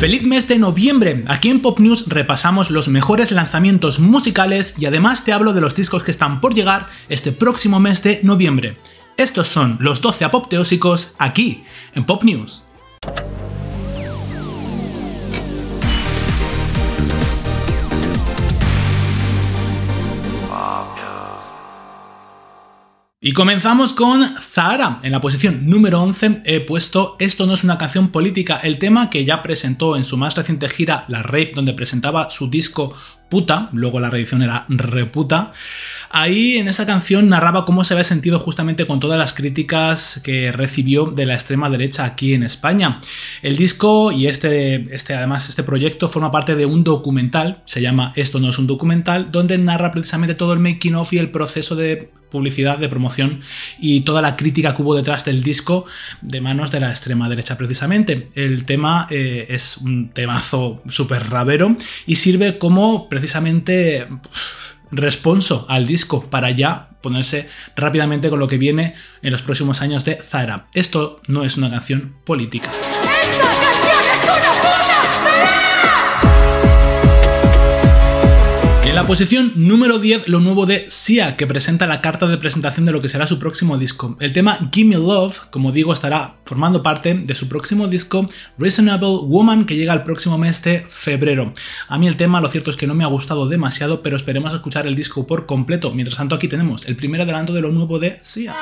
Feliz 0.00 0.22
mes 0.22 0.48
de 0.48 0.58
noviembre. 0.58 1.24
Aquí 1.28 1.50
en 1.50 1.60
Pop 1.60 1.78
News 1.78 2.06
repasamos 2.08 2.70
los 2.70 2.88
mejores 2.88 3.32
lanzamientos 3.32 4.00
musicales 4.00 4.74
y 4.78 4.86
además 4.86 5.24
te 5.26 5.34
hablo 5.34 5.52
de 5.52 5.60
los 5.60 5.74
discos 5.74 6.04
que 6.04 6.10
están 6.10 6.40
por 6.40 6.54
llegar 6.54 6.88
este 7.10 7.32
próximo 7.32 7.80
mes 7.80 8.02
de 8.02 8.18
noviembre. 8.22 8.78
Estos 9.18 9.48
son 9.48 9.76
los 9.78 10.00
12 10.00 10.24
apopteósicos 10.24 11.14
aquí 11.18 11.64
en 11.92 12.04
Pop 12.04 12.24
News. 12.24 12.62
Y 23.30 23.32
comenzamos 23.32 23.92
con 23.92 24.34
Zahara. 24.40 24.98
En 25.04 25.12
la 25.12 25.20
posición 25.20 25.70
número 25.70 26.02
11 26.02 26.42
he 26.46 26.58
puesto 26.58 27.14
Esto 27.20 27.46
no 27.46 27.54
es 27.54 27.62
una 27.62 27.78
canción 27.78 28.08
política, 28.08 28.56
el 28.56 28.80
tema 28.80 29.08
que 29.08 29.24
ya 29.24 29.40
presentó 29.40 29.96
en 29.96 30.04
su 30.04 30.16
más 30.16 30.34
reciente 30.34 30.68
gira, 30.68 31.04
La 31.06 31.22
Rave, 31.22 31.52
donde 31.54 31.72
presentaba 31.72 32.28
su 32.28 32.50
disco 32.50 32.92
Puta, 33.28 33.68
luego 33.72 34.00
la 34.00 34.10
reedición 34.10 34.42
era 34.42 34.64
Reputa. 34.68 35.52
Ahí 36.12 36.58
en 36.58 36.66
esa 36.66 36.86
canción 36.86 37.28
narraba 37.28 37.64
cómo 37.64 37.84
se 37.84 37.94
había 37.94 38.02
sentido 38.02 38.40
justamente 38.40 38.84
con 38.84 38.98
todas 38.98 39.16
las 39.16 39.32
críticas 39.32 40.20
que 40.24 40.50
recibió 40.50 41.06
de 41.06 41.24
la 41.24 41.34
extrema 41.34 41.70
derecha 41.70 42.04
aquí 42.04 42.34
en 42.34 42.42
España. 42.42 43.00
El 43.42 43.56
disco 43.56 44.10
y 44.10 44.26
este, 44.26 44.92
este 44.92 45.14
además 45.14 45.48
este 45.48 45.62
proyecto 45.62 46.08
forma 46.08 46.32
parte 46.32 46.56
de 46.56 46.66
un 46.66 46.82
documental, 46.82 47.62
se 47.64 47.80
llama 47.80 48.12
Esto 48.16 48.40
no 48.40 48.50
es 48.50 48.58
un 48.58 48.66
documental, 48.66 49.30
donde 49.30 49.56
narra 49.56 49.92
precisamente 49.92 50.34
todo 50.34 50.52
el 50.52 50.58
making 50.58 50.96
of 50.96 51.12
y 51.12 51.18
el 51.18 51.30
proceso 51.30 51.76
de 51.76 52.10
publicidad, 52.28 52.78
de 52.78 52.88
promoción 52.88 53.40
y 53.78 54.00
toda 54.00 54.20
la 54.20 54.34
crítica 54.34 54.74
que 54.74 54.82
hubo 54.82 54.96
detrás 54.96 55.24
del 55.24 55.44
disco 55.44 55.84
de 56.22 56.40
manos 56.40 56.72
de 56.72 56.80
la 56.80 56.90
extrema 56.90 57.28
derecha 57.28 57.56
precisamente. 57.56 58.28
El 58.34 58.64
tema 58.64 59.06
eh, 59.10 59.46
es 59.48 59.76
un 59.76 60.10
temazo 60.10 60.82
súper 60.88 61.30
rabero 61.30 61.76
y 62.06 62.16
sirve 62.16 62.58
como 62.58 63.08
precisamente 63.08 64.08
responso 64.90 65.66
al 65.68 65.86
disco 65.86 66.24
para 66.30 66.50
ya 66.50 66.90
ponerse 67.02 67.48
rápidamente 67.76 68.30
con 68.30 68.38
lo 68.38 68.48
que 68.48 68.58
viene 68.58 68.94
en 69.22 69.32
los 69.32 69.42
próximos 69.42 69.82
años 69.82 70.04
de 70.04 70.16
Zara. 70.16 70.66
Esto 70.74 71.20
no 71.26 71.44
es 71.44 71.56
una 71.56 71.70
canción 71.70 72.14
política. 72.24 72.70
La 79.00 79.06
posición 79.06 79.52
número 79.54 79.98
10, 79.98 80.28
lo 80.28 80.40
nuevo 80.40 80.66
de 80.66 80.84
Sia, 80.90 81.34
que 81.34 81.46
presenta 81.46 81.86
la 81.86 82.02
carta 82.02 82.26
de 82.26 82.36
presentación 82.36 82.84
de 82.84 82.92
lo 82.92 83.00
que 83.00 83.08
será 83.08 83.26
su 83.26 83.38
próximo 83.38 83.78
disco. 83.78 84.14
El 84.20 84.34
tema 84.34 84.58
Gimme 84.70 84.96
Love, 84.96 85.40
como 85.48 85.72
digo, 85.72 85.94
estará 85.94 86.34
formando 86.44 86.82
parte 86.82 87.14
de 87.14 87.34
su 87.34 87.48
próximo 87.48 87.88
disco 87.88 88.28
Reasonable 88.58 89.20
Woman, 89.22 89.64
que 89.64 89.76
llega 89.76 89.94
el 89.94 90.02
próximo 90.02 90.36
mes 90.36 90.62
de 90.64 90.84
febrero. 90.86 91.54
A 91.88 91.96
mí 91.96 92.08
el 92.08 92.18
tema, 92.18 92.42
lo 92.42 92.50
cierto 92.50 92.68
es 92.68 92.76
que 92.76 92.86
no 92.86 92.94
me 92.94 93.02
ha 93.02 93.06
gustado 93.06 93.48
demasiado, 93.48 94.02
pero 94.02 94.18
esperemos 94.18 94.52
escuchar 94.52 94.86
el 94.86 94.94
disco 94.94 95.26
por 95.26 95.46
completo. 95.46 95.92
Mientras 95.92 96.18
tanto, 96.18 96.34
aquí 96.34 96.46
tenemos 96.46 96.86
el 96.86 96.94
primer 96.94 97.22
adelanto 97.22 97.54
de 97.54 97.62
lo 97.62 97.72
nuevo 97.72 97.98
de 97.98 98.18
Sia. 98.20 98.54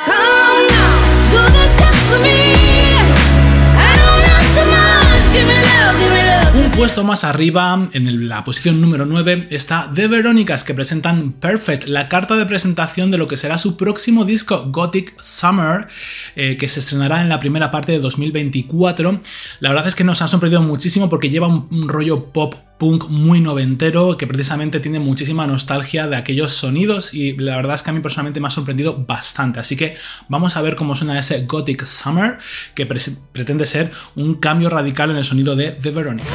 Un 6.55 6.71
puesto 6.73 7.05
más 7.05 7.25
arriba, 7.25 7.89
en 7.93 8.29
la 8.29 8.45
posición 8.45 8.81
número 8.81 9.07
9, 9.07 9.49
está 9.51 9.91
The 9.95 10.09
Veronicas, 10.09 10.65
que 10.65 10.75
presentan 10.75 11.33
Perfect, 11.33 11.85
la 11.87 12.09
carta 12.09 12.37
de 12.37 12.47
presentación 12.47 13.11
de 13.11 13.19
lo 13.19 13.27
que 13.27 13.37
será 13.37 13.59
su 13.59 13.77
próximo 13.77 14.25
disco, 14.25 14.67
Gothic 14.69 15.21
Summer, 15.21 15.89
eh, 16.37 16.57
que 16.57 16.69
se 16.69 16.81
estrenará 16.81 17.23
en 17.23 17.29
la 17.29 17.41
primera 17.41 17.71
parte 17.71 17.93
de 17.93 17.99
2024. 17.99 19.21
La 19.61 19.69
verdad 19.71 19.89
es 19.89 19.95
que 19.95 20.05
nos 20.05 20.23
ha 20.23 20.29
sorprendido 20.29 20.63
muchísimo 20.63 21.09
porque 21.09 21.31
lleva 21.31 21.49
un 21.49 21.89
rollo 21.89 22.33
pop 22.33 22.55
punk 22.79 23.09
muy 23.09 23.41
noventero 23.41 24.17
que 24.17 24.27
precisamente 24.27 24.81
tiene 24.81 25.01
muchísima 25.01 25.47
nostalgia 25.47 26.07
de 26.07 26.17
aquellos 26.17 26.53
sonidos 26.53 27.13
y 27.13 27.37
la 27.37 27.57
verdad 27.57 27.75
es 27.75 27.83
que 27.83 27.91
a 27.91 27.93
mí 27.93 28.01
personalmente 28.01 28.41
me 28.41 28.47
ha 28.47 28.51
sorprendido 28.51 29.05
bastante. 29.05 29.61
Así 29.61 29.77
que 29.77 29.97
vamos 30.29 30.57
a 30.57 30.63
ver 30.63 30.77
cómo 30.77 30.95
suena 30.95 31.19
ese 31.19 31.45
Gothic 31.45 31.85
Summer 31.85 32.39
que 32.75 32.87
pretende 32.87 33.67
ser 33.67 33.91
un 34.15 34.35
cambio 34.35 34.71
radical 34.71 35.11
en 35.11 35.17
el 35.17 35.25
sonido 35.25 35.57
de 35.57 35.73
The 35.73 35.91
Veronica. 35.91 36.29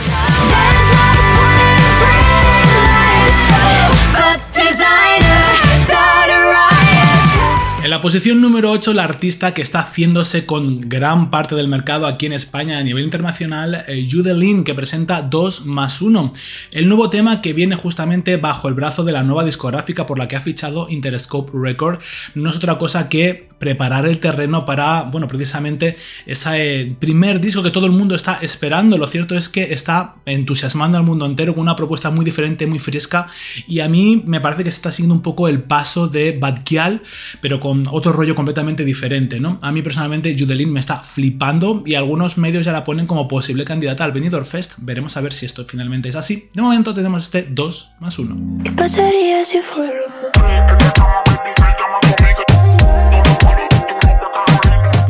En 7.84 7.90
la 7.90 8.00
posición 8.00 8.40
número 8.40 8.72
8, 8.72 8.94
la 8.94 9.04
artista 9.04 9.54
que 9.54 9.62
está 9.62 9.82
haciéndose 9.82 10.46
con 10.46 10.80
gran 10.80 11.30
parte 11.30 11.54
del 11.54 11.68
mercado 11.68 12.08
aquí 12.08 12.28
en 12.28 12.32
España 12.32 12.78
a 12.78 12.84
nivel 12.84 13.04
internacional, 13.04 13.84
eh, 13.90 14.08
Judelin, 14.10 14.64
que 14.64 14.74
presenta 14.74 15.22
2 15.22 15.66
más 15.66 16.02
1. 16.02 16.32
El 16.72 16.88
nuevo 16.88 17.10
tema 17.10 17.42
que 17.42 17.52
viene 17.52 17.76
justamente 17.76 18.38
bajo 18.38 18.70
el 18.70 18.74
brazo 18.74 19.04
de 19.04 19.12
la 19.12 19.24
nueva 19.24 19.44
discográfica 19.44 20.06
por 20.06 20.18
la 20.18 20.30
que 20.30 20.38
ha 20.38 20.40
fichado 20.40 20.88
Interscope 20.90 21.52
Record 21.54 22.00
no 22.36 22.52
es 22.52 22.56
otra 22.56 22.78
cosa 22.78 23.10
que 23.10 23.50
preparar 23.64 24.06
el 24.06 24.20
terreno 24.20 24.66
para, 24.66 25.04
bueno, 25.04 25.26
precisamente 25.26 25.96
ese 26.26 26.94
primer 27.00 27.40
disco 27.40 27.64
que 27.64 27.72
todo 27.72 27.86
el 27.86 27.94
mundo 27.94 28.14
está 28.14 28.40
esperando. 28.42 28.98
Lo 28.98 29.08
cierto 29.08 29.38
es 29.38 29.48
que 29.48 29.72
está 29.72 30.16
entusiasmando 30.26 30.98
al 30.98 31.06
mundo 31.06 31.26
entero 31.26 31.54
con 31.54 31.62
una 31.62 31.78
propuesta 31.78 32.10
muy 32.10 32.26
diferente, 32.26 32.68
muy 32.68 32.80
fresca 32.80 33.28
y 33.66 33.80
a 33.80 33.88
mí 33.88 34.22
me 34.26 34.42
parece 34.42 34.66
que 34.66 34.72
se 34.72 34.76
está 34.76 34.92
siguiendo 34.92 35.16
un 35.16 35.22
poco 35.22 35.48
el 35.48 35.64
paso 35.64 36.10
de 36.10 36.38
Badkial, 36.38 37.04
pero 37.40 37.62
con 37.62 37.88
otro 37.90 38.12
rollo 38.12 38.36
completamente 38.36 38.84
diferente, 38.84 39.40
¿no? 39.40 39.60
A 39.62 39.72
mí 39.72 39.82
personalmente 39.82 40.36
Judelin 40.38 40.74
me 40.74 40.82
está 40.82 40.98
flipando 40.98 41.84
y 41.86 41.96
algunos 41.96 42.38
medios 42.38 42.66
ya 42.66 42.74
la 42.74 42.84
ponen 42.84 43.08
como 43.08 43.30
posible 43.30 43.64
candidata 43.64 44.04
al 44.04 44.12
Benidorm 44.12 44.44
Fest. 44.44 44.74
Veremos 44.80 45.16
a 45.16 45.22
ver 45.22 45.32
si 45.32 45.46
esto 45.46 45.64
finalmente 45.66 46.10
es 46.10 46.16
así. 46.16 46.50
De 46.54 46.62
momento 46.62 46.94
tenemos 46.94 47.24
este 47.24 47.48
2 47.50 47.92
más 48.02 48.20
1. 48.20 48.64
¿Qué 48.66 48.72
pasaría 48.74 49.46
si 49.46 49.60
fuera 49.60 50.02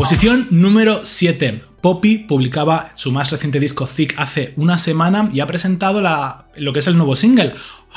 Posición 0.04 0.48
número 0.50 1.06
7. 1.06 1.62
Poppy 1.80 2.18
publicaba 2.18 2.92
su 2.94 3.14
más 3.14 3.32
reciente 3.32 3.62
disco 3.62 3.88
Thick 3.88 4.16
hace 4.18 4.52
una 4.58 4.78
semana 4.78 5.30
y 5.32 5.40
ha 5.40 5.48
presentado 5.48 6.02
lo 6.58 6.74
que 6.74 6.80
es 6.80 6.88
el 6.88 6.98
nuevo 6.98 7.16
single, 7.16 7.54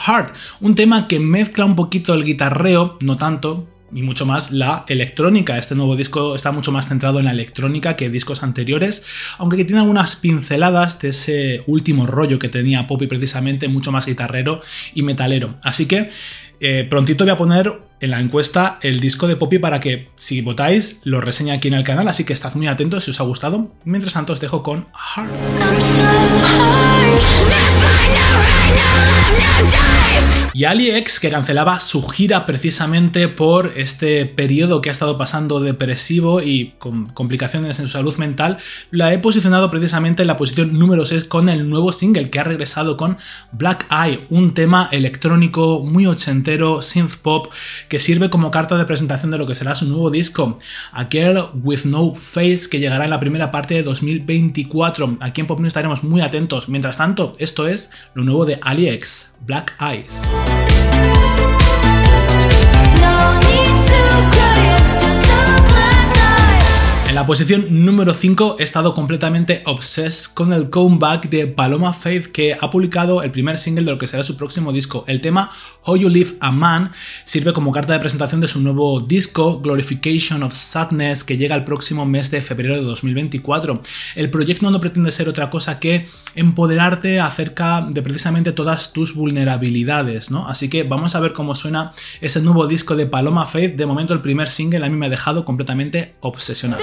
Heart, 0.06 0.32
un 0.60 0.76
tema 0.76 1.08
que 1.08 1.18
mezcla 1.18 1.64
un 1.64 1.74
poquito 1.74 2.14
el 2.14 2.22
guitarreo, 2.22 2.96
no 3.00 3.16
tanto, 3.16 3.68
y 3.92 4.02
mucho 4.02 4.24
más 4.24 4.52
la 4.52 4.84
electrónica. 4.86 5.58
Este 5.58 5.74
nuevo 5.74 5.96
disco 5.96 6.36
está 6.36 6.52
mucho 6.52 6.70
más 6.70 6.86
centrado 6.86 7.18
en 7.18 7.24
la 7.24 7.32
electrónica 7.32 7.96
que 7.96 8.08
discos 8.08 8.44
anteriores, 8.44 9.04
aunque 9.38 9.56
que 9.56 9.64
tiene 9.64 9.80
algunas 9.80 10.14
pinceladas 10.14 11.00
de 11.00 11.08
ese 11.08 11.64
último 11.66 12.06
rollo 12.06 12.38
que 12.38 12.48
tenía 12.48 12.86
Poppy 12.86 13.08
precisamente, 13.08 13.66
mucho 13.66 13.90
más 13.90 14.06
guitarrero 14.06 14.60
y 14.94 15.02
metalero. 15.02 15.56
Así 15.64 15.86
que 15.86 16.10
eh, 16.60 16.86
prontito 16.88 17.24
voy 17.24 17.32
a 17.32 17.36
poner 17.36 17.85
en 18.00 18.10
la 18.10 18.20
encuesta 18.20 18.78
el 18.82 19.00
disco 19.00 19.26
de 19.26 19.36
Poppy 19.36 19.58
para 19.58 19.80
que, 19.80 20.08
si 20.16 20.40
votáis, 20.42 21.00
lo 21.04 21.20
reseñe 21.20 21.52
aquí 21.52 21.68
en 21.68 21.74
el 21.74 21.84
canal, 21.84 22.08
así 22.08 22.24
que 22.24 22.32
estad 22.32 22.54
muy 22.54 22.66
atentos 22.66 23.04
si 23.04 23.10
os 23.10 23.20
ha 23.20 23.24
gustado. 23.24 23.72
Mientras 23.84 24.14
tanto, 24.14 24.32
os 24.32 24.40
dejo 24.40 24.62
con 24.62 24.86
Heart. 24.92 25.32
Y 30.56 30.64
AliEx, 30.64 31.20
que 31.20 31.28
cancelaba 31.28 31.80
su 31.80 32.02
gira 32.02 32.46
precisamente 32.46 33.28
por 33.28 33.74
este 33.76 34.24
periodo 34.24 34.80
que 34.80 34.88
ha 34.88 34.92
estado 34.92 35.18
pasando 35.18 35.60
depresivo 35.60 36.40
y 36.40 36.72
con 36.78 37.10
complicaciones 37.10 37.78
en 37.78 37.86
su 37.86 37.92
salud 37.92 38.16
mental, 38.16 38.56
la 38.90 39.12
he 39.12 39.18
posicionado 39.18 39.70
precisamente 39.70 40.22
en 40.22 40.28
la 40.28 40.38
posición 40.38 40.78
número 40.78 41.04
6 41.04 41.24
con 41.24 41.50
el 41.50 41.68
nuevo 41.68 41.92
single 41.92 42.30
que 42.30 42.40
ha 42.40 42.44
regresado 42.44 42.96
con 42.96 43.18
Black 43.52 43.86
Eye, 43.90 44.24
un 44.30 44.54
tema 44.54 44.88
electrónico 44.92 45.80
muy 45.84 46.06
ochentero, 46.06 46.80
synth 46.80 47.16
pop, 47.16 47.52
que 47.88 47.98
sirve 47.98 48.30
como 48.30 48.50
carta 48.50 48.76
de 48.76 48.84
presentación 48.84 49.30
de 49.30 49.38
lo 49.38 49.46
que 49.46 49.54
será 49.54 49.74
su 49.74 49.86
nuevo 49.86 50.10
disco, 50.10 50.58
A 50.92 51.06
Girl 51.10 51.50
With 51.62 51.84
No 51.84 52.14
Face, 52.14 52.68
que 52.70 52.78
llegará 52.78 53.04
en 53.04 53.10
la 53.10 53.20
primera 53.20 53.50
parte 53.50 53.74
de 53.74 53.82
2024. 53.82 55.18
Aquí 55.20 55.40
en 55.40 55.46
Pop 55.46 55.64
estaremos 55.64 56.04
muy 56.04 56.20
atentos. 56.20 56.68
Mientras 56.68 56.96
tanto, 56.96 57.32
esto 57.38 57.66
es 57.66 57.90
lo 58.14 58.24
nuevo 58.24 58.44
de 58.44 58.58
AliEx, 58.62 59.34
Black 59.40 59.74
Eyes. 59.80 60.22
La 67.16 67.24
posición 67.24 67.64
número 67.70 68.12
5 68.12 68.56
he 68.58 68.62
estado 68.62 68.92
completamente 68.92 69.62
obsessed 69.64 70.34
con 70.34 70.52
el 70.52 70.68
comeback 70.68 71.30
de 71.30 71.46
Paloma 71.46 71.94
Faith 71.94 72.26
que 72.26 72.54
ha 72.60 72.70
publicado 72.70 73.22
el 73.22 73.30
primer 73.30 73.56
single 73.56 73.86
de 73.86 73.90
lo 73.92 73.96
que 73.96 74.06
será 74.06 74.22
su 74.22 74.36
próximo 74.36 74.70
disco. 74.70 75.02
El 75.08 75.22
tema 75.22 75.50
How 75.86 75.96
You 75.96 76.10
Live 76.10 76.36
a 76.40 76.52
Man 76.52 76.92
sirve 77.24 77.54
como 77.54 77.72
carta 77.72 77.94
de 77.94 78.00
presentación 78.00 78.42
de 78.42 78.48
su 78.48 78.60
nuevo 78.60 79.00
disco 79.00 79.60
Glorification 79.60 80.42
of 80.42 80.54
Sadness 80.54 81.24
que 81.24 81.38
llega 81.38 81.54
el 81.54 81.64
próximo 81.64 82.04
mes 82.04 82.30
de 82.30 82.42
febrero 82.42 82.74
de 82.74 82.82
2024. 82.82 83.80
El 84.14 84.28
proyecto 84.28 84.70
no 84.70 84.78
pretende 84.78 85.10
ser 85.10 85.30
otra 85.30 85.48
cosa 85.48 85.80
que 85.80 86.06
empoderarte 86.34 87.18
acerca 87.20 87.80
de 87.80 88.02
precisamente 88.02 88.52
todas 88.52 88.92
tus 88.92 89.14
vulnerabilidades, 89.14 90.30
¿no? 90.30 90.46
Así 90.48 90.68
que 90.68 90.82
vamos 90.82 91.14
a 91.14 91.20
ver 91.20 91.32
cómo 91.32 91.54
suena 91.54 91.94
ese 92.20 92.42
nuevo 92.42 92.66
disco 92.66 92.94
de 92.94 93.06
Paloma 93.06 93.46
Faith. 93.46 93.74
De 93.74 93.86
momento 93.86 94.12
el 94.12 94.20
primer 94.20 94.50
single 94.50 94.84
a 94.84 94.90
mí 94.90 94.96
me 94.98 95.06
ha 95.06 95.08
dejado 95.08 95.46
completamente 95.46 96.16
obsesionado. 96.20 96.82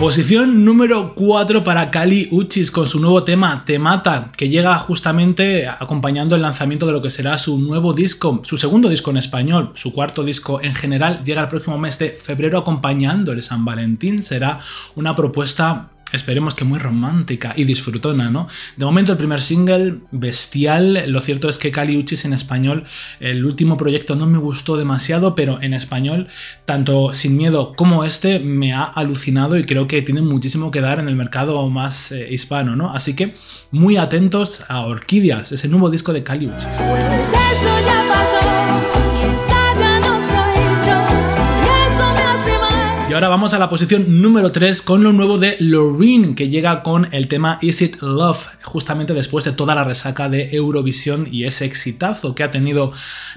Posición 0.00 0.64
número 0.64 1.14
4 1.14 1.62
para 1.62 1.92
Kali 1.92 2.26
Uchis 2.32 2.72
con 2.72 2.88
su 2.88 2.98
nuevo 2.98 3.22
tema 3.22 3.62
Te 3.64 3.78
Mata, 3.78 4.32
que 4.36 4.48
llega 4.48 4.76
justamente 4.80 5.68
acompañando 5.68 6.34
el 6.34 6.42
lanzamiento 6.42 6.86
de 6.86 6.92
lo 6.92 7.00
que 7.00 7.08
será 7.08 7.38
su 7.38 7.58
nuevo 7.58 7.92
disco, 7.92 8.40
su 8.42 8.56
segundo 8.56 8.88
disco 8.88 9.12
en 9.12 9.18
español, 9.18 9.70
su 9.74 9.92
cuarto 9.92 10.24
disco 10.24 10.60
en 10.60 10.74
general, 10.74 11.22
llega 11.22 11.42
el 11.42 11.48
próximo 11.48 11.78
mes 11.78 12.00
de 12.00 12.10
febrero 12.10 12.58
acompañando 12.58 13.30
el 13.30 13.42
San 13.42 13.64
Valentín. 13.64 14.24
Será 14.24 14.58
una 14.96 15.14
propuesta 15.14 15.93
esperemos 16.14 16.54
que 16.54 16.64
muy 16.64 16.78
romántica 16.78 17.52
y 17.56 17.64
disfrutona, 17.64 18.30
¿no? 18.30 18.48
De 18.76 18.84
momento 18.84 19.12
el 19.12 19.18
primer 19.18 19.42
single, 19.42 19.98
bestial, 20.10 21.04
lo 21.08 21.20
cierto 21.20 21.48
es 21.48 21.58
que 21.58 21.70
Cali 21.70 21.96
Uchis 21.96 22.24
en 22.24 22.32
español, 22.32 22.84
el 23.20 23.44
último 23.44 23.76
proyecto 23.76 24.14
no 24.14 24.26
me 24.26 24.38
gustó 24.38 24.76
demasiado, 24.76 25.34
pero 25.34 25.60
en 25.62 25.74
español, 25.74 26.28
tanto 26.64 27.12
Sin 27.12 27.36
Miedo 27.36 27.74
como 27.76 28.04
este, 28.04 28.40
me 28.40 28.72
ha 28.72 28.84
alucinado 28.84 29.58
y 29.58 29.64
creo 29.64 29.86
que 29.86 30.02
tiene 30.02 30.22
muchísimo 30.22 30.70
que 30.70 30.80
dar 30.80 30.98
en 30.98 31.08
el 31.08 31.16
mercado 31.16 31.68
más 31.68 32.12
eh, 32.12 32.28
hispano, 32.30 32.76
¿no? 32.76 32.94
Así 32.94 33.14
que 33.14 33.34
muy 33.70 33.96
atentos 33.96 34.64
a 34.68 34.86
Orquídeas, 34.86 35.52
ese 35.52 35.68
nuevo 35.68 35.90
disco 35.90 36.12
de 36.12 36.22
Cali 36.22 36.46
Uchis. 36.46 36.80
Ahora 43.14 43.28
vamos 43.28 43.54
a 43.54 43.60
la 43.60 43.68
posición 43.68 44.20
número 44.22 44.50
3 44.50 44.82
con 44.82 45.04
lo 45.04 45.12
nuevo 45.12 45.38
de 45.38 45.56
Loreen, 45.60 46.34
que 46.34 46.48
llega 46.48 46.82
con 46.82 47.06
el 47.12 47.28
tema 47.28 47.60
Is 47.62 47.80
It 47.80 48.02
Love, 48.02 48.44
justamente 48.64 49.14
después 49.14 49.44
de 49.44 49.52
toda 49.52 49.76
la 49.76 49.84
resaca 49.84 50.28
de 50.28 50.48
Eurovisión 50.50 51.28
y 51.30 51.44
ese 51.44 51.64
exitazo 51.64 52.34
que 52.34 52.42
ha 52.42 52.50
tenido 52.50 52.92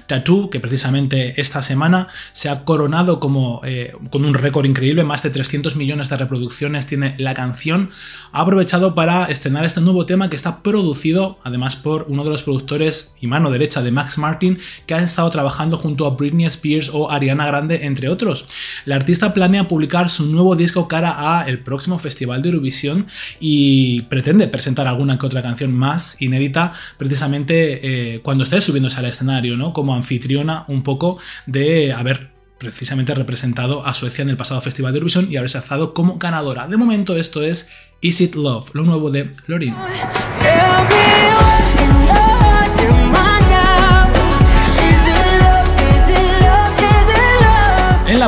Tattoo, 0.08 0.50
que 0.50 0.58
precisamente 0.58 1.40
esta 1.40 1.62
semana 1.62 2.08
se 2.32 2.48
ha 2.48 2.64
coronado 2.64 3.20
como 3.20 3.60
eh, 3.62 3.92
con 4.10 4.24
un 4.24 4.34
récord 4.34 4.66
increíble, 4.66 5.04
más 5.04 5.22
de 5.22 5.30
300 5.30 5.76
millones 5.76 6.08
de 6.08 6.16
reproducciones 6.16 6.88
tiene 6.88 7.14
la 7.18 7.34
canción. 7.34 7.90
Ha 8.32 8.40
aprovechado 8.40 8.96
para 8.96 9.26
estrenar 9.26 9.64
este 9.64 9.80
nuevo 9.80 10.06
tema 10.06 10.28
que 10.28 10.34
está 10.34 10.60
producido 10.60 11.38
además 11.44 11.76
por 11.76 12.06
uno 12.08 12.24
de 12.24 12.30
los 12.30 12.42
productores 12.42 13.12
y 13.20 13.28
mano 13.28 13.48
derecha 13.48 13.80
de 13.80 13.92
Max 13.92 14.18
Martin, 14.18 14.58
que 14.86 14.94
ha 14.94 15.02
estado 15.02 15.30
trabajando 15.30 15.76
junto 15.76 16.04
a 16.04 16.16
Britney 16.16 16.46
Spears 16.46 16.90
o 16.92 17.12
Ariana 17.12 17.46
Grande, 17.46 17.86
entre 17.86 18.08
otros. 18.08 18.48
La 18.84 18.96
artista 18.96 19.32
planea 19.32 19.67
publicar 19.68 20.10
su 20.10 20.26
nuevo 20.26 20.56
disco 20.56 20.88
cara 20.88 21.38
a 21.38 21.48
el 21.48 21.60
próximo 21.60 21.98
Festival 21.98 22.42
de 22.42 22.50
Eurovisión 22.50 23.06
y 23.40 24.02
pretende 24.02 24.48
presentar 24.48 24.88
alguna 24.88 25.18
que 25.18 25.26
otra 25.26 25.42
canción 25.42 25.72
más 25.72 26.20
inédita 26.20 26.72
precisamente 26.96 28.14
eh, 28.14 28.20
cuando 28.20 28.44
esté 28.44 28.60
subiéndose 28.60 28.98
al 28.98 29.06
escenario, 29.06 29.56
¿no? 29.56 29.72
Como 29.72 29.94
anfitriona 29.94 30.64
un 30.68 30.82
poco 30.82 31.18
de 31.46 31.92
haber 31.92 32.30
precisamente 32.58 33.14
representado 33.14 33.86
a 33.86 33.94
Suecia 33.94 34.22
en 34.22 34.30
el 34.30 34.36
pasado 34.36 34.60
Festival 34.60 34.92
de 34.92 34.98
Eurovisión 34.98 35.28
y 35.30 35.36
haberse 35.36 35.58
alzado 35.58 35.94
como 35.94 36.18
ganadora. 36.18 36.66
De 36.66 36.76
momento 36.76 37.16
esto 37.16 37.42
es 37.42 37.68
Is 38.00 38.20
It 38.20 38.34
Love, 38.34 38.70
lo 38.74 38.84
nuevo 38.84 39.10
de 39.10 39.30
Lorin. 39.46 39.74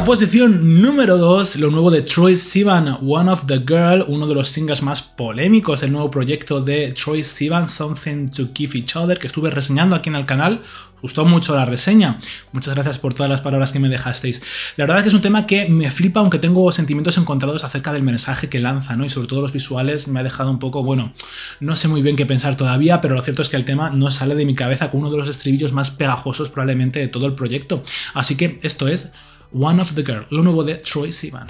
Posición 0.05 0.81
número 0.81 1.19
2, 1.19 1.56
lo 1.56 1.70
nuevo 1.70 1.91
de 1.91 2.02
Troy 2.02 2.37
Sivan, 2.37 2.99
One 3.06 3.31
of 3.31 3.44
the 3.47 3.58
Girl, 3.58 4.05
uno 4.08 4.26
de 4.26 4.35
los 4.35 4.49
singles 4.49 4.82
más 4.82 5.02
polémicos 5.02 5.81
del 5.81 5.93
nuevo 5.93 6.11
proyecto 6.11 6.61
de 6.61 6.93
Troy 6.93 7.23
Sivan, 7.23 7.69
Something 7.69 8.31
to 8.31 8.49
Give 8.55 8.79
Each 8.79 8.97
Other, 8.97 9.19
que 9.19 9.26
estuve 9.26 9.50
reseñando 9.50 9.94
aquí 9.94 10.08
en 10.08 10.17
el 10.17 10.26
canal. 10.26 10.62
Gustó 11.02 11.25
mucho 11.25 11.55
la 11.55 11.64
reseña. 11.64 12.19
Muchas 12.52 12.75
gracias 12.75 12.99
por 12.99 13.14
todas 13.14 13.31
las 13.31 13.41
palabras 13.41 13.73
que 13.73 13.79
me 13.79 13.88
dejasteis. 13.88 14.43
La 14.76 14.85
verdad 14.85 14.99
es 14.99 15.02
que 15.05 15.08
es 15.08 15.14
un 15.14 15.23
tema 15.23 15.47
que 15.47 15.69
me 15.69 15.91
flipa, 15.91 16.20
aunque 16.20 16.38
tengo 16.38 16.70
sentimientos 16.73 17.17
encontrados 17.17 17.64
acerca 17.64 17.93
del 17.93 18.02
mensaje 18.02 18.49
que 18.49 18.58
lanza, 18.58 18.97
¿no? 18.97 19.05
Y 19.05 19.08
sobre 19.08 19.29
todo 19.29 19.41
los 19.41 19.52
visuales 19.52 20.08
me 20.08 20.20
ha 20.20 20.23
dejado 20.23 20.50
un 20.50 20.58
poco, 20.58 20.82
bueno, 20.82 21.12
no 21.61 21.76
sé 21.76 21.88
muy 21.88 22.02
bien 22.02 22.17
qué 22.17 22.26
pensar 22.26 22.56
todavía, 22.56 23.00
pero 23.00 23.14
lo 23.14 23.23
cierto 23.23 23.43
es 23.43 23.49
que 23.49 23.56
el 23.56 23.64
tema 23.64 23.91
no 23.91 24.11
sale 24.11 24.35
de 24.35 24.44
mi 24.44 24.55
cabeza 24.55 24.91
con 24.91 25.00
uno 25.00 25.11
de 25.11 25.19
los 25.19 25.29
estribillos 25.29 25.73
más 25.73 25.91
pegajosos 25.91 26.49
probablemente 26.49 27.00
de 27.00 27.08
todo 27.08 27.26
el 27.26 27.35
proyecto. 27.35 27.82
Así 28.12 28.37
que 28.37 28.58
esto 28.62 28.88
es 28.88 29.12
One 29.52 29.81
of 29.81 29.97
the 29.97 30.02
Girl, 30.05 30.26
lo 30.31 30.44
nuevo 30.44 30.62
de 30.62 30.76
Troy 30.76 31.11
Sivan. 31.11 31.49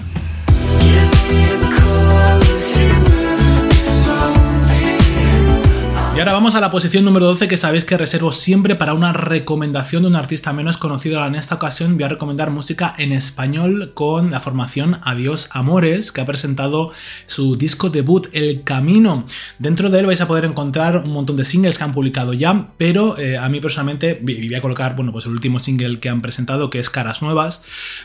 Ahora 6.21 6.33
vamos 6.33 6.53
a 6.53 6.59
la 6.59 6.69
posición 6.69 7.03
número 7.03 7.25
12 7.25 7.47
que 7.47 7.57
sabéis 7.57 7.83
que 7.83 7.97
reservo 7.97 8.31
siempre 8.31 8.75
para 8.75 8.93
una 8.93 9.11
recomendación 9.11 10.03
de 10.03 10.09
un 10.09 10.15
artista 10.15 10.53
menos 10.53 10.77
conocido. 10.77 11.25
En 11.25 11.33
esta 11.33 11.55
ocasión 11.55 11.95
voy 11.95 12.03
a 12.03 12.09
recomendar 12.09 12.51
música 12.51 12.93
en 12.99 13.11
español 13.11 13.93
con 13.95 14.29
la 14.29 14.39
formación 14.39 14.99
Adiós 15.01 15.49
Amores 15.51 16.11
que 16.11 16.21
ha 16.21 16.25
presentado 16.27 16.91
su 17.25 17.55
disco 17.55 17.89
debut 17.89 18.27
El 18.33 18.61
Camino. 18.61 19.25
Dentro 19.57 19.89
de 19.89 19.99
él 19.99 20.05
vais 20.05 20.21
a 20.21 20.27
poder 20.27 20.45
encontrar 20.45 20.97
un 20.97 21.11
montón 21.11 21.37
de 21.37 21.45
singles 21.45 21.79
que 21.79 21.85
han 21.85 21.91
publicado 21.91 22.33
ya, 22.33 22.69
pero 22.77 23.17
eh, 23.17 23.39
a 23.39 23.49
mí 23.49 23.59
personalmente 23.59 24.19
voy 24.21 24.53
a 24.53 24.61
colocar 24.61 24.95
bueno, 24.95 25.11
pues 25.11 25.25
el 25.25 25.31
último 25.31 25.57
single 25.57 25.99
que 25.99 26.09
han 26.09 26.21
presentado 26.21 26.69
que 26.69 26.77
es 26.77 26.91
Caras 26.91 27.23
Nuevas, 27.23 27.63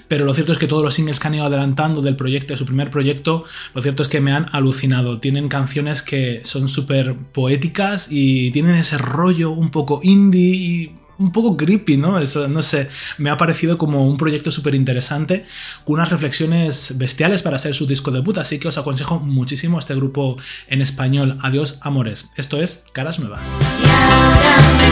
pero 0.09 0.25
lo 0.25 0.33
cierto 0.33 0.53
es 0.53 0.59
que 0.59 0.67
todos 0.67 0.83
los 0.83 0.95
singles 0.95 1.21
que 1.21 1.29
han 1.29 1.35
ido 1.35 1.45
adelantando 1.45 2.01
del 2.01 2.17
proyecto, 2.17 2.55
de 2.55 2.57
su 2.57 2.65
primer 2.65 2.91
proyecto, 2.91 3.45
lo 3.75 3.83
cierto 3.83 4.03
es 4.03 4.09
que 4.09 4.23
me 4.23 4.33
han 4.33 4.47
alucinado. 4.53 5.21
Tienen 5.21 5.49
canciones 5.49 6.01
que 6.01 6.41
son 6.45 6.69
súper 6.69 7.15
poéticas 7.15 8.06
y 8.11 8.51
tienen 8.51 8.77
ese 8.77 8.99
rollo 8.99 9.51
un 9.51 9.71
poco 9.71 10.01
indie 10.03 10.55
y 10.55 10.97
un 11.19 11.33
poco 11.33 11.57
creepy, 11.57 11.97
¿no? 11.97 12.19
Eso, 12.19 12.49
no 12.49 12.63
sé, 12.63 12.89
me 13.19 13.31
ha 13.31 13.37
parecido 13.37 13.79
como 13.79 14.07
un 14.07 14.17
proyecto 14.17 14.51
súper 14.51 14.75
interesante, 14.75 15.47
con 15.85 15.95
unas 15.95 16.11
reflexiones 16.11 16.99
bestiales 16.99 17.43
para 17.43 17.57
hacer 17.57 17.75
su 17.75 17.87
disco 17.87 18.11
debut, 18.11 18.39
así 18.39 18.59
que 18.59 18.69
os 18.69 18.79
aconsejo 18.79 19.21
muchísimo 19.21 19.79
este 19.79 19.95
grupo 19.95 20.37
en 20.69 20.83
español, 20.83 21.39
Adiós 21.43 21.79
Amores. 21.83 22.31
Esto 22.37 22.61
es 22.61 22.85
Caras 22.93 23.19
Nuevas. 23.19 23.41
Y 23.83 23.89
ahora 23.89 24.57
me 24.79 24.87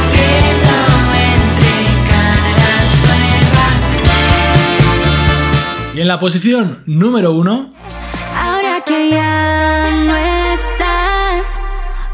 entre 1.35 1.85
caras 2.09 2.89
nuevas. 3.03 3.85
Y 5.95 6.01
en 6.01 6.09
la 6.09 6.19
posición 6.19 6.83
número 6.87 7.33
uno... 7.33 7.75
Ahora 8.37 8.83
que 8.85 9.11
ya 9.11 9.24
no 9.24 9.24
estás, 9.24 9.24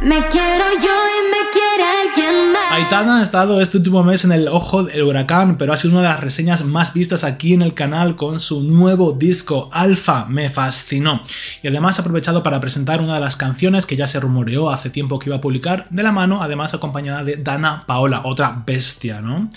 me 0.00 0.26
quiero 0.28 0.64
yo 0.80 0.99
Aitana 2.80 3.18
ha 3.18 3.22
estado 3.22 3.60
este 3.60 3.76
último 3.76 4.02
mes 4.02 4.24
en 4.24 4.32
el 4.32 4.48
ojo 4.48 4.84
del 4.84 5.02
huracán, 5.02 5.58
pero 5.58 5.74
ha 5.74 5.76
sido 5.76 5.92
una 5.92 6.00
de 6.00 6.08
las 6.08 6.20
reseñas 6.20 6.64
más 6.64 6.94
vistas 6.94 7.24
aquí 7.24 7.52
en 7.52 7.60
el 7.60 7.74
canal 7.74 8.16
con 8.16 8.40
su 8.40 8.62
nuevo 8.62 9.12
disco 9.12 9.68
Alpha. 9.70 10.24
Me 10.30 10.48
fascinó. 10.48 11.22
Y 11.62 11.68
además 11.68 11.98
ha 11.98 12.02
aprovechado 12.02 12.42
para 12.42 12.58
presentar 12.58 13.02
una 13.02 13.16
de 13.16 13.20
las 13.20 13.36
canciones 13.36 13.84
que 13.84 13.96
ya 13.96 14.08
se 14.08 14.18
rumoreó 14.18 14.70
hace 14.70 14.88
tiempo 14.88 15.18
que 15.18 15.28
iba 15.28 15.36
a 15.36 15.40
publicar 15.42 15.88
de 15.90 16.02
la 16.02 16.10
mano, 16.10 16.42
además 16.42 16.72
acompañada 16.72 17.22
de 17.22 17.36
Dana 17.36 17.84
Paola, 17.86 18.22
otra 18.24 18.62
bestia, 18.66 19.20
¿no? 19.20 19.50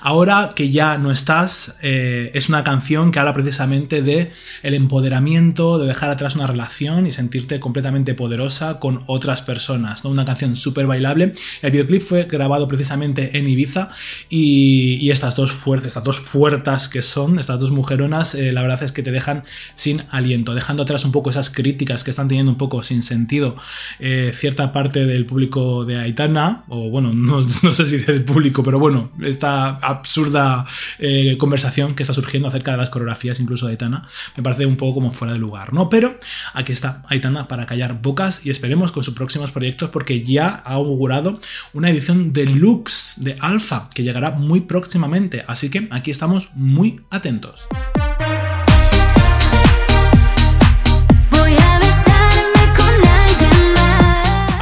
Ahora 0.00 0.50
que 0.56 0.72
ya 0.72 0.98
no 0.98 1.12
estás, 1.12 1.76
eh, 1.80 2.32
es 2.34 2.48
una 2.48 2.64
canción 2.64 3.12
que 3.12 3.20
habla 3.20 3.34
precisamente 3.34 4.02
de 4.02 4.32
el 4.64 4.74
empoderamiento, 4.74 5.78
de 5.78 5.86
dejar 5.86 6.10
atrás 6.10 6.34
una 6.34 6.48
relación 6.48 7.06
y 7.06 7.12
sentirte 7.12 7.60
completamente 7.60 8.14
poderosa 8.14 8.80
con 8.80 9.04
otras 9.06 9.42
personas, 9.42 10.02
¿no? 10.02 10.10
Una 10.10 10.24
canción 10.24 10.56
súper 10.56 10.88
bailable. 10.88 11.34
El 11.62 11.70
videoclip 11.70 12.02
fue 12.02 12.24
grabado 12.24 12.63
precisamente 12.68 13.38
en 13.38 13.48
Ibiza 13.48 13.90
y, 14.28 15.10
estas 15.10 15.36
dos 15.36 15.52
fuerzas, 15.52 15.88
estas 15.88 16.04
dos 16.04 16.18
fuertes 16.18 16.88
que 16.88 17.02
son, 17.02 17.38
estas 17.38 17.60
dos 17.60 17.70
mujeronas, 17.70 18.34
eh, 18.34 18.52
la 18.52 18.62
verdad 18.62 18.82
es 18.82 18.92
que 18.92 19.02
te 19.02 19.12
dejan 19.12 19.44
sin 19.74 20.02
aliento, 20.10 20.54
dejando 20.54 20.82
atrás 20.82 21.04
un 21.04 21.12
poco 21.12 21.30
esas 21.30 21.50
críticas 21.50 22.04
que 22.04 22.10
están 22.10 22.28
teniendo 22.28 22.50
un 22.50 22.58
poco 22.58 22.82
sin 22.82 23.02
sentido 23.02 23.56
eh, 23.98 24.32
cierta 24.34 24.72
parte 24.72 25.06
del 25.06 25.26
público 25.26 25.84
de 25.84 25.98
Aitana, 25.98 26.64
o 26.68 26.90
bueno, 26.90 27.12
no, 27.14 27.42
sé 27.48 27.84
si 27.84 27.98
del 27.98 28.24
público, 28.24 28.62
pero 28.62 28.78
bueno, 28.78 29.12
esta 29.22 29.76
absurda 29.76 30.66
eh, 30.98 31.36
conversación 31.38 31.94
que 31.94 32.02
está 32.02 32.14
surgiendo 32.14 32.48
acerca 32.48 32.72
de 32.72 32.78
las 32.78 32.90
coreografías 32.90 33.40
incluso 33.40 33.66
de 33.66 33.72
Aitana, 33.72 34.08
me 34.36 34.42
parece 34.42 34.66
un 34.66 34.76
poco 34.76 34.94
como 34.94 35.12
fuera 35.12 35.34
de 35.34 35.38
lugar, 35.38 35.72
¿no? 35.72 35.88
Pero 35.88 36.18
aquí 36.54 36.72
está 36.72 37.02
Aitana 37.08 37.48
para 37.48 37.66
callar 37.66 38.00
bocas 38.00 38.44
y 38.44 38.50
esperemos 38.50 38.92
con 38.92 39.02
sus 39.02 39.14
próximos 39.14 39.50
proyectos 39.50 39.90
porque 39.90 40.22
ya 40.22 40.62
ha 40.64 40.74
augurado 40.74 41.40
una 41.72 41.90
edición 41.90 42.32
de 42.32 42.46
deluxe 42.54 43.14
de 43.16 43.36
Alpha 43.40 43.88
que 43.92 44.02
llegará 44.02 44.30
muy 44.30 44.62
próximamente, 44.62 45.44
así 45.46 45.70
que 45.70 45.88
aquí 45.90 46.10
estamos 46.10 46.50
muy 46.54 47.00
atentos. 47.10 47.66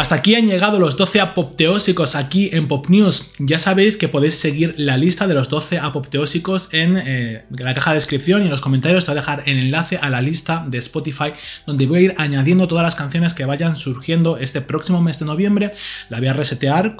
Hasta 0.02 0.16
aquí 0.16 0.35
han 0.35 0.49
llegado 0.49 0.80
los 0.80 0.97
12 0.97 1.21
apopteósicos 1.21 2.16
aquí 2.16 2.50
en 2.52 2.66
Pop 2.66 2.88
News. 2.88 3.35
Ya 3.38 3.61
sabéis 3.61 3.97
que 3.97 4.09
podéis 4.09 4.35
seguir 4.35 4.75
la 4.76 4.97
lista 4.97 5.28
de 5.28 5.35
los 5.35 5.49
12 5.49 5.78
apopteósicos 5.78 6.71
en 6.73 6.97
eh, 6.97 7.44
la 7.50 7.73
caja 7.73 7.92
de 7.92 7.99
descripción 7.99 8.42
y 8.42 8.47
en 8.47 8.50
los 8.50 8.61
comentarios. 8.61 9.04
Te 9.04 9.12
voy 9.12 9.18
a 9.18 9.21
dejar 9.21 9.44
el 9.47 9.59
enlace 9.59 9.99
a 9.99 10.11
la 10.11 10.21
lista 10.21 10.66
de 10.66 10.78
Spotify 10.78 11.35
donde 11.68 11.87
voy 11.87 11.99
a 11.99 12.00
ir 12.00 12.14
añadiendo 12.18 12.66
todas 12.66 12.82
las 12.82 12.97
canciones 12.97 13.32
que 13.32 13.44
vayan 13.44 13.76
surgiendo 13.76 14.38
este 14.38 14.61
próximo 14.61 15.00
mes 15.00 15.21
de 15.21 15.25
noviembre. 15.26 15.73
La 16.09 16.18
voy 16.18 16.26
a 16.26 16.32
resetear 16.32 16.97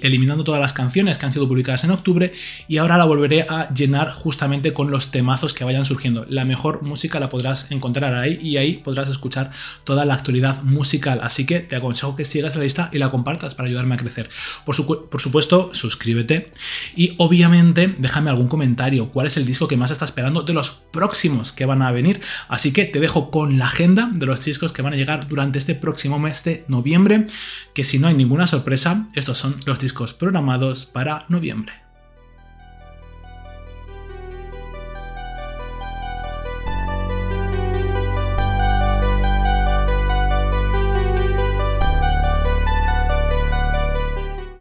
eliminando 0.00 0.42
todas 0.42 0.62
las 0.62 0.72
canciones 0.72 1.18
que 1.18 1.26
han 1.26 1.34
sido 1.34 1.46
publicadas 1.46 1.84
en 1.84 1.90
octubre 1.90 2.32
y 2.66 2.78
ahora 2.78 2.96
la 2.96 3.04
volveré 3.04 3.42
a 3.50 3.68
llenar 3.74 4.12
justamente 4.12 4.72
con 4.72 4.90
los 4.90 5.10
temazos 5.10 5.52
que 5.52 5.64
vayan 5.64 5.84
surgiendo. 5.84 6.24
La 6.30 6.46
mejor 6.46 6.84
música 6.84 7.20
la 7.20 7.28
podrás 7.28 7.70
encontrar 7.70 8.14
ahí 8.14 8.38
y 8.40 8.56
ahí 8.56 8.78
podrás 8.78 9.10
escuchar 9.10 9.50
toda 9.84 10.06
la 10.06 10.14
actualidad 10.14 10.62
musical. 10.62 11.20
Así 11.22 11.44
que 11.44 11.60
te 11.60 11.76
aconsejo 11.76 12.16
que 12.16 12.29
sigas 12.30 12.54
la 12.54 12.62
lista 12.62 12.88
y 12.92 12.98
la 12.98 13.10
compartas 13.10 13.54
para 13.54 13.68
ayudarme 13.68 13.94
a 13.94 13.98
crecer. 13.98 14.30
Por, 14.64 15.08
por 15.08 15.20
supuesto, 15.20 15.70
suscríbete 15.72 16.50
y 16.96 17.14
obviamente 17.18 17.94
déjame 17.98 18.30
algún 18.30 18.48
comentario. 18.48 19.10
¿Cuál 19.10 19.26
es 19.26 19.36
el 19.36 19.46
disco 19.46 19.68
que 19.68 19.76
más 19.76 19.90
estás 19.90 20.10
esperando 20.10 20.42
de 20.42 20.54
los 20.54 20.70
próximos 20.70 21.52
que 21.52 21.66
van 21.66 21.82
a 21.82 21.92
venir? 21.92 22.20
Así 22.48 22.72
que 22.72 22.84
te 22.84 23.00
dejo 23.00 23.30
con 23.30 23.58
la 23.58 23.66
agenda 23.66 24.10
de 24.12 24.26
los 24.26 24.44
discos 24.44 24.72
que 24.72 24.82
van 24.82 24.94
a 24.94 24.96
llegar 24.96 25.28
durante 25.28 25.58
este 25.58 25.74
próximo 25.74 26.18
mes 26.18 26.44
de 26.44 26.64
noviembre, 26.68 27.26
que 27.74 27.84
si 27.84 27.98
no 27.98 28.08
hay 28.08 28.14
ninguna 28.14 28.46
sorpresa, 28.46 29.08
estos 29.14 29.38
son 29.38 29.56
los 29.66 29.78
discos 29.78 30.12
programados 30.12 30.86
para 30.86 31.24
noviembre. 31.28 31.89